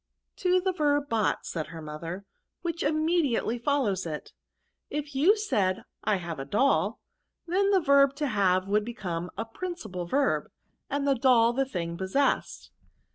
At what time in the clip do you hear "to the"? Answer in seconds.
0.37-0.71